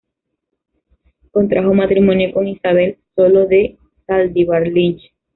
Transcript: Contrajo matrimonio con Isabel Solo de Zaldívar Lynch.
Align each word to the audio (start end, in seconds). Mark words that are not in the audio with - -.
Contrajo 1.31 1.75
matrimonio 1.75 2.33
con 2.33 2.47
Isabel 2.47 2.97
Solo 3.15 3.45
de 3.45 3.77
Zaldívar 4.07 4.63
Lynch. 4.67 5.03